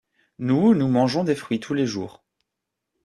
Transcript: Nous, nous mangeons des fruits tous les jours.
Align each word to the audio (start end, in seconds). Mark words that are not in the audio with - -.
Nous, 0.39 0.73
nous 0.73 0.87
mangeons 0.87 1.23
des 1.23 1.35
fruits 1.35 1.59
tous 1.59 1.75
les 1.75 1.85
jours. 1.85 2.23